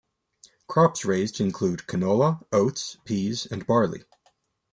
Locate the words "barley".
3.67-4.03